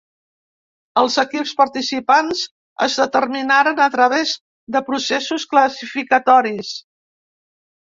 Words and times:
Els 1.01 1.17
equips 1.23 1.51
participants 1.59 2.41
es 2.87 2.97
determinaren 3.03 3.85
a 3.89 3.89
través 3.99 4.35
de 4.79 4.85
processos 4.93 5.49
classificatoris. 5.57 6.77